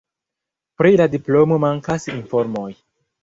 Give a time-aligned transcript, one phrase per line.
[0.81, 2.67] Pri la diplomo mankas informoj.